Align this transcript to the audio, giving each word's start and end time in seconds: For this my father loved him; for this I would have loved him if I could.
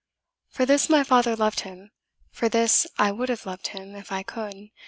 For 0.49 0.65
this 0.65 0.89
my 0.89 1.03
father 1.03 1.35
loved 1.35 1.59
him; 1.59 1.91
for 2.31 2.49
this 2.49 2.87
I 2.97 3.11
would 3.11 3.29
have 3.29 3.45
loved 3.45 3.67
him 3.67 3.93
if 3.95 4.11
I 4.11 4.23
could. 4.23 4.69